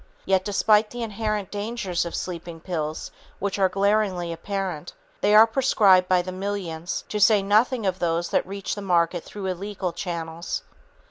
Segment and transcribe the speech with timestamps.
[0.25, 6.07] Yet, despite the inherent dangers of sleeping pills which are glaringly apparent, they are prescribed
[6.09, 10.63] by the millions, to say nothing of those that reach the market through illegal channels.